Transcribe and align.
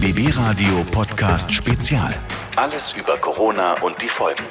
BB 0.00 0.28
Radio 0.36 0.84
Podcast 0.92 1.52
Spezial. 1.52 2.14
Alles 2.54 2.92
über 2.92 3.16
Corona 3.16 3.72
und 3.82 4.00
die 4.00 4.06
Folgen. 4.06 4.44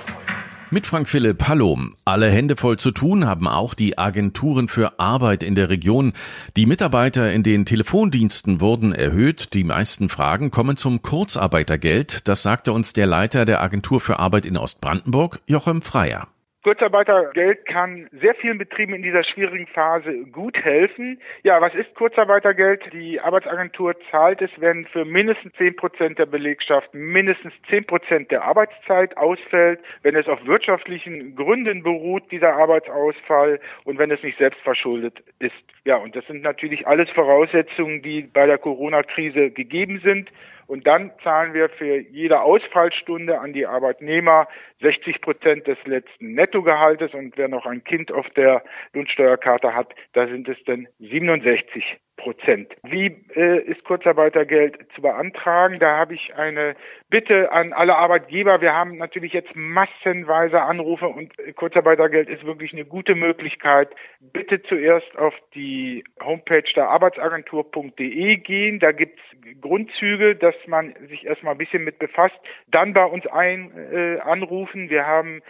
Mit 0.72 0.86
Frank 0.86 1.08
Philipp, 1.08 1.48
hallo. 1.48 1.80
Alle 2.04 2.30
Hände 2.30 2.58
voll 2.58 2.78
zu 2.78 2.92
tun 2.92 3.26
haben 3.26 3.48
auch 3.48 3.74
die 3.74 3.98
Agenturen 3.98 4.68
für 4.68 5.00
Arbeit 5.00 5.44
in 5.44 5.56
der 5.56 5.70
Region. 5.70 6.12
Die 6.58 6.66
Mitarbeiter 6.66 7.32
in 7.32 7.44
den 7.44 7.66
Telefondiensten 7.66 8.60
wurden 8.60 8.92
erhöht. 8.92 9.54
Die 9.54 9.64
meisten 9.64 10.10
Fragen 10.10 10.52
kommen 10.52 10.76
zum 10.76 11.02
Kurzarbeitergeld. 11.02 12.28
Das 12.28 12.44
sagte 12.44 12.74
uns 12.74 12.92
der 12.92 13.08
Leiter 13.08 13.46
der 13.46 13.62
Agentur 13.62 14.02
für 14.02 14.20
Arbeit 14.20 14.46
in 14.46 14.58
Ostbrandenburg, 14.58 15.40
Jochem 15.48 15.82
Freier. 15.82 16.28
Kurzarbeitergeld 16.68 17.66
kann 17.66 18.10
sehr 18.12 18.36
vielen 18.36 18.58
Betrieben 18.58 18.94
in 18.94 19.02
dieser 19.02 19.24
schwierigen 19.24 19.68
Phase 19.68 20.26
gut 20.34 20.58
helfen. 20.58 21.18
Ja, 21.44 21.62
was 21.62 21.74
ist 21.74 21.96
Kurzarbeitergeld? 21.96 22.84
Die 22.92 23.22
Arbeitsagentur 23.22 23.96
zahlt 24.12 24.42
es, 24.42 24.52
wenn 24.58 24.86
für 24.88 25.06
mindestens 25.06 25.54
zehn 25.54 25.78
Prozent 25.78 26.20
der 26.20 26.26
Belegschaft 26.26 26.94
mindestens 26.94 27.54
zehn 27.70 27.86
Prozent 27.86 28.32
der 28.32 28.44
Arbeitszeit 28.44 29.16
ausfällt, 29.16 29.80
wenn 30.02 30.18
es 30.18 30.28
auf 30.28 30.46
wirtschaftlichen 30.46 31.38
Gründen 31.38 31.84
beruht, 31.84 32.30
dieser 32.32 32.58
Arbeitsausfall, 32.58 33.62
und 33.86 33.98
wenn 33.98 34.12
es 34.12 34.22
nicht 34.22 34.38
selbst 34.38 34.60
verschuldet 34.60 35.24
ist. 35.40 35.56
Ja, 35.86 35.96
und 35.96 36.18
das 36.18 36.28
sind 36.28 36.42
natürlich 36.42 36.86
alles 36.86 37.10
Voraussetzungen, 37.12 38.02
die 38.02 38.24
bei 38.24 38.46
der 38.46 38.58
Corona-Krise 38.58 39.52
gegeben 39.52 40.02
sind. 40.04 40.30
Und 40.68 40.86
dann 40.86 41.12
zahlen 41.24 41.54
wir 41.54 41.70
für 41.70 41.98
jede 41.98 42.42
Ausfallstunde 42.42 43.40
an 43.40 43.54
die 43.54 43.66
Arbeitnehmer 43.66 44.48
60 44.82 45.22
Prozent 45.22 45.66
des 45.66 45.78
letzten 45.86 46.34
Nettogehaltes. 46.34 47.14
Und 47.14 47.38
wer 47.38 47.48
noch 47.48 47.66
ein 47.66 47.84
Kind 47.84 48.12
auf 48.12 48.30
der 48.32 48.64
Lohnsteuerkarte 48.94 49.74
hat, 49.74 49.94
da 50.14 50.28
sind 50.28 50.48
es 50.50 50.58
dann 50.66 50.88
67 51.00 51.98
Prozent. 52.18 52.76
Wie 52.84 53.16
äh, 53.36 53.60
ist 53.62 53.84
Kurzarbeitergeld 53.84 54.80
zu 54.96 55.02
beantragen? 55.02 55.80
Da 55.80 55.98
habe 55.98 56.16
ich 56.16 56.36
eine 56.36 56.76
Bitte 57.10 57.52
an 57.52 57.72
alle 57.72 57.96
Arbeitgeber. 57.96 58.60
Wir 58.60 58.74
haben 58.74 58.98
natürlich 58.98 59.32
jetzt 59.32 59.56
massenweise 59.56 60.62
Anrufe 60.62 61.08
und 61.08 61.32
Kurzarbeitergeld 61.56 62.28
ist 62.28 62.44
wirklich 62.44 62.74
eine 62.74 62.86
gute 62.86 63.16
Möglichkeit. 63.16 63.90
Bitte 64.20 64.62
zuerst 64.64 65.18
auf 65.18 65.34
die 65.54 66.04
Homepage 66.22 66.70
der 66.76 66.90
Arbeitsagentur.de 66.90 68.38
gehen. 68.38 68.80
Da 68.80 68.92
gibt's 68.92 69.22
Grundzüge, 69.62 70.36
dass 70.36 70.56
man 70.66 70.96
sich 71.08 71.26
erstmal 71.26 71.54
ein 71.54 71.60
bisschen 71.60 71.84
mit 71.84 72.00
befasst. 72.00 72.36
Dann 72.68 72.94
bei 72.94 73.06
uns 73.06 73.26
ein 73.28 73.72
äh, 73.92 74.20
anrufen. 74.20 74.90
Wir 74.90 75.06
haben 75.06 75.42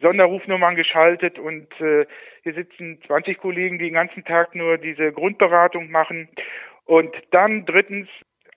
Sonderrufnummern 0.00 0.76
geschaltet 0.76 1.38
und 1.38 1.68
äh, 1.80 2.06
hier 2.42 2.54
sitzen 2.54 3.00
20 3.06 3.38
Kollegen, 3.38 3.78
die 3.78 3.86
den 3.86 3.94
ganzen 3.94 4.24
Tag 4.24 4.54
nur 4.54 4.78
diese 4.78 5.12
Grundberatung 5.12 5.90
machen. 5.90 6.28
Und 6.84 7.14
dann 7.30 7.64
drittens 7.64 8.08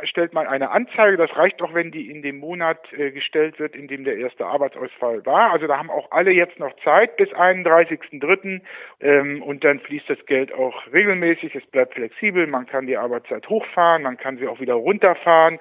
stellt 0.04 0.34
man 0.34 0.48
eine 0.48 0.72
Anzeige. 0.72 1.18
Das 1.18 1.36
reicht 1.36 1.62
auch, 1.62 1.74
wenn 1.74 1.92
die 1.92 2.10
in 2.10 2.22
dem 2.22 2.38
Monat 2.38 2.80
äh, 2.94 3.12
gestellt 3.12 3.60
wird, 3.60 3.76
in 3.76 3.88
dem 3.88 4.04
der 4.04 4.18
erste 4.18 4.46
Arbeitsausfall 4.46 5.26
war. 5.26 5.52
Also 5.52 5.68
da 5.68 5.78
haben 5.78 5.90
auch 5.90 6.12
alle 6.12 6.32
jetzt 6.32 6.60
noch 6.60 6.74
Zeit 6.84 7.18
bis 7.18 7.30
31.3. 7.30 8.62
Ähm, 9.02 9.44
und 9.44 9.64
dann 9.64 9.80
fließt 9.80 10.10
das 10.10 10.26
Geld 10.26 10.54
auch 10.54 10.76
regelmäßig. 10.92 11.56
Es 11.56 11.66
bleibt 11.68 11.96
flexibel. 11.96 12.48
Man 12.48 12.66
kann 12.66 12.88
die 12.88 12.98
Arbeitszeit 12.98 13.48
hochfahren, 13.50 14.04
man 14.04 14.18
kann 14.18 14.38
sie 14.38 14.48
auch 14.48 14.60
wieder 14.60 14.76
runterfahren. 14.76 15.60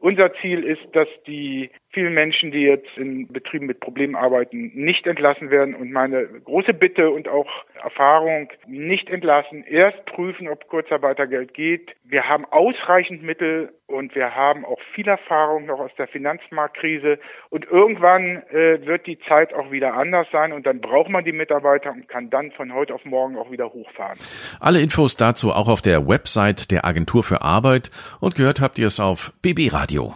Unser 0.00 0.34
Ziel 0.34 0.64
ist, 0.64 0.84
dass 0.92 1.08
die 1.26 1.70
vielen 1.94 2.12
Menschen, 2.12 2.50
die 2.50 2.62
jetzt 2.62 2.96
in 2.96 3.28
Betrieben 3.28 3.66
mit 3.66 3.80
Problemen 3.80 4.16
arbeiten, 4.16 4.72
nicht 4.74 5.06
entlassen 5.06 5.50
werden. 5.50 5.74
Und 5.74 5.92
meine 5.92 6.26
große 6.26 6.74
Bitte 6.74 7.10
und 7.10 7.28
auch 7.28 7.48
Erfahrung, 7.82 8.48
nicht 8.66 9.08
entlassen, 9.08 9.64
erst 9.64 10.04
prüfen, 10.06 10.48
ob 10.48 10.68
Kurzarbeitergeld 10.68 11.54
geht. 11.54 11.92
Wir 12.04 12.28
haben 12.28 12.44
ausreichend 12.44 13.22
Mittel 13.22 13.72
und 13.86 14.14
wir 14.14 14.34
haben 14.34 14.64
auch 14.64 14.78
viel 14.94 15.06
Erfahrung 15.06 15.66
noch 15.66 15.78
aus 15.78 15.90
der 15.96 16.08
Finanzmarktkrise. 16.08 17.18
Und 17.50 17.66
irgendwann 17.66 18.42
äh, 18.50 18.84
wird 18.86 19.06
die 19.06 19.18
Zeit 19.28 19.54
auch 19.54 19.70
wieder 19.70 19.94
anders 19.94 20.26
sein 20.32 20.52
und 20.52 20.66
dann 20.66 20.80
braucht 20.80 21.10
man 21.10 21.24
die 21.24 21.32
Mitarbeiter 21.32 21.92
und 21.92 22.08
kann 22.08 22.30
dann 22.30 22.50
von 22.52 22.74
heute 22.74 22.94
auf 22.94 23.04
morgen 23.04 23.36
auch 23.36 23.50
wieder 23.50 23.72
hochfahren. 23.72 24.18
Alle 24.60 24.80
Infos 24.80 25.16
dazu 25.16 25.52
auch 25.52 25.68
auf 25.68 25.82
der 25.82 26.08
Website 26.08 26.70
der 26.70 26.84
Agentur 26.84 27.22
für 27.22 27.42
Arbeit 27.42 27.90
und 28.20 28.34
gehört 28.34 28.60
habt 28.60 28.78
ihr 28.78 28.86
es 28.86 29.00
auf 29.00 29.32
BB 29.42 29.72
Radio. 29.72 30.14